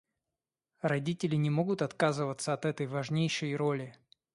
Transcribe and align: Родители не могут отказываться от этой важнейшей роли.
Родители 0.81 1.35
не 1.35 1.51
могут 1.51 1.83
отказываться 1.83 2.53
от 2.53 2.65
этой 2.65 2.87
важнейшей 2.87 3.55
роли. 3.55 3.95